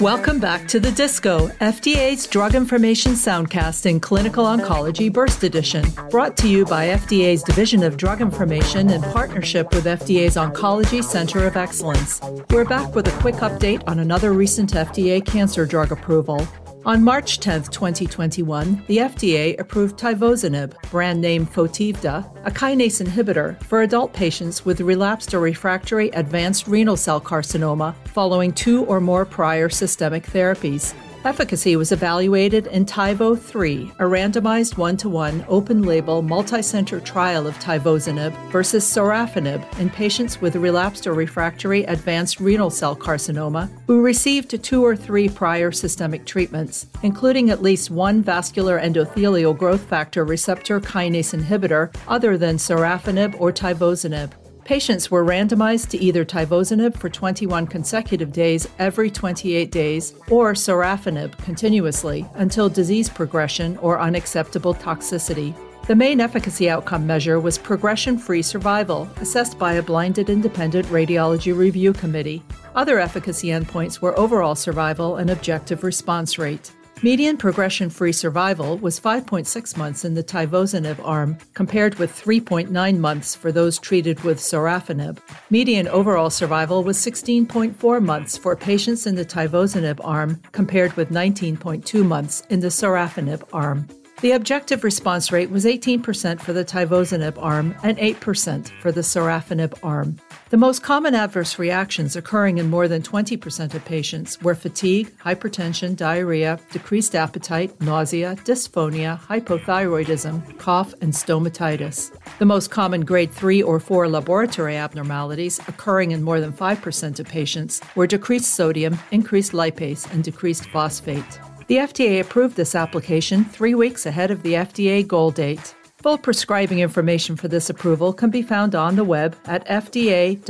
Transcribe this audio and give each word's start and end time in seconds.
Welcome 0.00 0.40
back 0.40 0.66
to 0.68 0.80
the 0.80 0.92
Disco, 0.92 1.48
FDA's 1.60 2.26
Drug 2.26 2.54
Information 2.54 3.12
Soundcast 3.12 3.84
in 3.84 4.00
Clinical 4.00 4.46
Oncology 4.46 5.12
Burst 5.12 5.44
Edition, 5.44 5.84
brought 6.08 6.38
to 6.38 6.48
you 6.48 6.64
by 6.64 6.86
FDA's 6.86 7.42
Division 7.42 7.82
of 7.82 7.98
Drug 7.98 8.22
Information 8.22 8.88
in 8.88 9.02
partnership 9.02 9.74
with 9.74 9.84
FDA's 9.84 10.36
Oncology 10.36 11.04
Center 11.04 11.46
of 11.46 11.58
Excellence. 11.58 12.18
We're 12.48 12.64
back 12.64 12.94
with 12.94 13.08
a 13.08 13.20
quick 13.20 13.34
update 13.36 13.82
on 13.86 13.98
another 13.98 14.32
recent 14.32 14.72
FDA 14.72 15.22
cancer 15.22 15.66
drug 15.66 15.92
approval. 15.92 16.48
On 16.86 17.04
March 17.04 17.40
10, 17.40 17.64
2021, 17.64 18.84
the 18.86 18.96
FDA 18.96 19.60
approved 19.60 19.98
tivozanib, 19.98 20.72
brand 20.90 21.20
name 21.20 21.46
Fotivda, 21.46 22.26
a 22.46 22.50
kinase 22.50 23.04
inhibitor 23.04 23.62
for 23.64 23.82
adult 23.82 24.14
patients 24.14 24.64
with 24.64 24.80
relapsed 24.80 25.34
or 25.34 25.40
refractory 25.40 26.08
advanced 26.10 26.66
renal 26.66 26.96
cell 26.96 27.20
carcinoma 27.20 27.94
following 28.08 28.50
two 28.50 28.86
or 28.86 28.98
more 28.98 29.26
prior 29.26 29.68
systemic 29.68 30.24
therapies. 30.24 30.94
Efficacy 31.22 31.76
was 31.76 31.92
evaluated 31.92 32.66
in 32.68 32.86
TIVO 32.86 33.38
3, 33.38 33.92
a 33.98 34.04
randomized 34.04 34.78
one 34.78 34.96
to 34.96 35.10
one 35.10 35.44
open 35.48 35.82
label 35.82 36.22
multicenter 36.22 37.04
trial 37.04 37.46
of 37.46 37.54
tivozanib 37.58 38.32
versus 38.50 38.84
sorafenib 38.84 39.62
in 39.78 39.90
patients 39.90 40.40
with 40.40 40.56
relapsed 40.56 41.06
or 41.06 41.12
refractory 41.12 41.84
advanced 41.84 42.40
renal 42.40 42.70
cell 42.70 42.96
carcinoma 42.96 43.68
who 43.86 44.00
received 44.00 44.62
two 44.64 44.82
or 44.82 44.96
three 44.96 45.28
prior 45.28 45.70
systemic 45.70 46.24
treatments, 46.24 46.86
including 47.02 47.50
at 47.50 47.60
least 47.60 47.90
one 47.90 48.22
vascular 48.22 48.80
endothelial 48.80 49.56
growth 49.56 49.82
factor 49.82 50.24
receptor 50.24 50.80
kinase 50.80 51.38
inhibitor 51.38 51.94
other 52.08 52.38
than 52.38 52.56
sorafenib 52.56 53.38
or 53.38 53.52
tivozanib. 53.52 54.30
Patients 54.70 55.10
were 55.10 55.24
randomized 55.24 55.88
to 55.88 55.98
either 55.98 56.24
tivozanib 56.24 56.96
for 56.96 57.08
21 57.08 57.66
consecutive 57.66 58.32
days 58.32 58.68
every 58.78 59.10
28 59.10 59.68
days 59.72 60.14
or 60.30 60.52
sorafenib 60.52 61.36
continuously 61.38 62.24
until 62.34 62.68
disease 62.68 63.08
progression 63.08 63.76
or 63.78 64.00
unacceptable 64.00 64.72
toxicity. 64.72 65.56
The 65.88 65.96
main 65.96 66.20
efficacy 66.20 66.70
outcome 66.70 67.04
measure 67.04 67.40
was 67.40 67.58
progression 67.58 68.16
free 68.16 68.42
survival, 68.42 69.10
assessed 69.16 69.58
by 69.58 69.72
a 69.72 69.82
blinded 69.82 70.30
independent 70.30 70.86
radiology 70.86 71.52
review 71.52 71.92
committee. 71.92 72.40
Other 72.76 73.00
efficacy 73.00 73.48
endpoints 73.48 74.00
were 74.00 74.16
overall 74.16 74.54
survival 74.54 75.16
and 75.16 75.30
objective 75.30 75.82
response 75.82 76.38
rate. 76.38 76.70
Median 77.02 77.38
progression 77.38 77.88
free 77.88 78.12
survival 78.12 78.76
was 78.76 79.00
5.6 79.00 79.74
months 79.78 80.04
in 80.04 80.12
the 80.12 80.22
tivozanib 80.22 81.00
arm, 81.02 81.38
compared 81.54 81.94
with 81.94 82.12
3.9 82.12 82.98
months 82.98 83.34
for 83.34 83.50
those 83.50 83.78
treated 83.78 84.20
with 84.20 84.38
sorafenib. 84.38 85.18
Median 85.48 85.88
overall 85.88 86.28
survival 86.28 86.84
was 86.84 86.98
16.4 86.98 88.04
months 88.04 88.36
for 88.36 88.54
patients 88.54 89.06
in 89.06 89.14
the 89.14 89.24
tivozanib 89.24 89.98
arm, 90.04 90.42
compared 90.52 90.92
with 90.92 91.08
19.2 91.08 92.04
months 92.04 92.42
in 92.50 92.60
the 92.60 92.68
sorafenib 92.68 93.48
arm. 93.50 93.88
The 94.20 94.32
objective 94.32 94.84
response 94.84 95.32
rate 95.32 95.50
was 95.50 95.64
18% 95.64 96.42
for 96.42 96.52
the 96.52 96.62
tivozanib 96.62 97.42
arm 97.42 97.74
and 97.82 97.96
8% 97.96 98.68
for 98.82 98.92
the 98.92 99.00
sorafenib 99.00 99.78
arm. 99.82 100.18
The 100.50 100.58
most 100.58 100.82
common 100.82 101.14
adverse 101.14 101.58
reactions 101.58 102.16
occurring 102.16 102.58
in 102.58 102.68
more 102.68 102.86
than 102.86 103.00
20% 103.00 103.72
of 103.72 103.82
patients 103.86 104.38
were 104.42 104.54
fatigue, 104.54 105.10
hypertension, 105.24 105.96
diarrhea, 105.96 106.60
decreased 106.70 107.14
appetite, 107.14 107.80
nausea, 107.80 108.36
dysphonia, 108.44 109.18
hypothyroidism, 109.20 110.58
cough, 110.58 110.92
and 111.00 111.14
stomatitis. 111.14 112.14
The 112.38 112.44
most 112.44 112.70
common 112.70 113.06
grade 113.06 113.30
3 113.30 113.62
or 113.62 113.80
4 113.80 114.06
laboratory 114.06 114.76
abnormalities 114.76 115.60
occurring 115.66 116.10
in 116.10 116.22
more 116.22 116.40
than 116.40 116.52
5% 116.52 117.20
of 117.20 117.26
patients 117.26 117.80
were 117.94 118.06
decreased 118.06 118.52
sodium, 118.52 118.98
increased 119.12 119.52
lipase, 119.52 120.12
and 120.12 120.22
decreased 120.22 120.66
phosphate. 120.66 121.40
The 121.70 121.76
FDA 121.76 122.20
approved 122.20 122.56
this 122.56 122.74
application 122.74 123.44
three 123.44 123.76
weeks 123.76 124.04
ahead 124.04 124.32
of 124.32 124.42
the 124.42 124.54
FDA 124.54 125.06
goal 125.06 125.30
date. 125.30 125.72
Full 125.98 126.18
prescribing 126.18 126.80
information 126.80 127.36
for 127.36 127.46
this 127.46 127.70
approval 127.70 128.12
can 128.12 128.28
be 128.28 128.42
found 128.42 128.74
on 128.74 128.96
the 128.96 129.04
web 129.04 129.36
at 129.44 129.64
fda.gov 129.68 130.42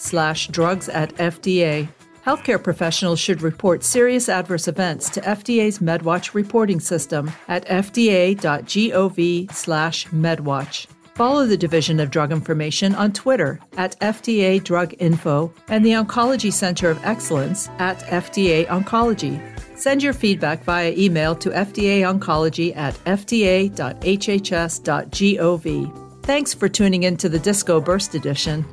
slash 0.00 0.48
drugs 0.48 0.88
at 0.88 1.14
FDA. 1.16 1.86
Healthcare 2.24 2.64
professionals 2.64 3.20
should 3.20 3.42
report 3.42 3.84
serious 3.84 4.30
adverse 4.30 4.66
events 4.66 5.10
to 5.10 5.20
FDA's 5.20 5.80
MedWatch 5.80 6.32
reporting 6.32 6.80
system 6.80 7.30
at 7.48 7.66
fda.gov 7.66 9.52
slash 9.52 10.06
medwatch. 10.06 10.86
Follow 11.16 11.44
the 11.44 11.56
Division 11.58 12.00
of 12.00 12.10
Drug 12.10 12.32
Information 12.32 12.94
on 12.94 13.12
Twitter 13.12 13.60
at 13.76 14.00
FDA 14.00 14.64
Drug 14.64 14.94
Info 15.00 15.52
and 15.68 15.84
the 15.84 15.90
Oncology 15.90 16.50
Center 16.50 16.88
of 16.88 17.04
Excellence 17.04 17.68
at 17.78 17.98
FDA 18.04 18.66
Oncology. 18.68 19.57
Send 19.78 20.02
your 20.02 20.12
feedback 20.12 20.64
via 20.64 20.92
email 20.96 21.36
to 21.36 21.50
FDA 21.50 22.00
Oncology 22.00 22.76
at 22.76 22.94
fda.hhs.gov. 23.04 23.74
Thanks 26.24 26.52
for 26.52 26.68
tuning 26.68 27.04
in 27.04 27.16
to 27.16 27.28
the 27.28 27.38
Disco 27.38 27.80
Burst 27.80 28.16
Edition. 28.16 28.64